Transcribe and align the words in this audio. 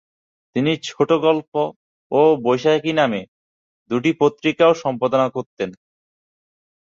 তিনি 0.55 0.71
"ছোটগল্প" 0.87 1.53
ও 2.11 2.21
"বৈশাখী" 2.43 2.93
নামে 2.93 3.21
দুটি 3.91 4.11
পত্রিকাও 4.21 4.73
সম্পাদনা 4.83 5.27
করতেন। 5.35 5.69